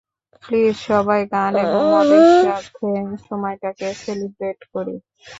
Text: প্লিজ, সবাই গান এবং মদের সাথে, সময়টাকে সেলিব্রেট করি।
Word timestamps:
প্লিজ, 0.43 0.75
সবাই 0.87 1.21
গান 1.33 1.53
এবং 1.63 1.81
মদের 1.93 2.25
সাথে, 2.41 2.89
সময়টাকে 3.27 3.87
সেলিব্রেট 4.01 4.59
করি। 4.73 4.95